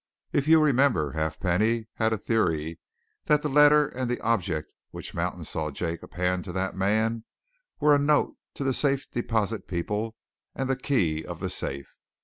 [0.33, 2.79] If you remember, Halfpenny had a theory
[3.25, 7.23] that the letter and the object which Mountain saw Jacob hand to that man
[7.79, 10.15] were a note to the Safe Deposit people
[10.55, 11.99] and the key of the safe.